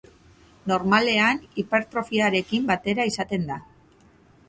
Normalean 0.71 1.43
hipertrofiarekin 1.65 2.69
batera 2.73 3.11
izaten 3.15 3.51
da. 3.55 3.65